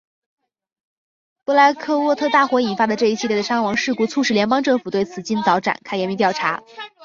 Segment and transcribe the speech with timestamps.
[1.45, 6.63] 布莱克沃特大火引发的这一系列的伤亡事故促使联邦政府对此尽早展开严密调查。